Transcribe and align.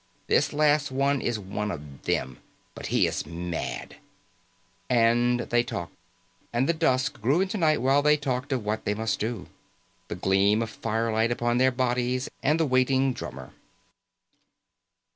This 0.25 0.51
last 0.51 0.89
one 0.89 1.21
is 1.21 1.37
one 1.37 1.69
of 1.69 2.01
them, 2.05 2.39
but 2.73 2.87
he 2.87 3.05
is 3.05 3.23
mad." 3.27 3.97
And 4.89 5.41
they 5.41 5.61
talked 5.61 5.91
long 5.91 6.49
and 6.53 6.67
the 6.67 6.73
dusk 6.73 7.21
grew 7.21 7.39
into 7.39 7.59
night 7.59 7.83
while 7.83 8.01
they 8.01 8.17
talked 8.17 8.51
of 8.51 8.65
what 8.65 8.85
they 8.85 8.95
must 8.95 9.19
do. 9.19 9.45
The 10.07 10.15
gleam 10.15 10.63
of 10.63 10.71
firelight 10.71 11.29
upon 11.29 11.59
their 11.59 11.69
bodies, 11.71 12.31
and 12.41 12.59
the 12.59 12.65
waiting 12.65 13.13
drummer. 13.13 13.53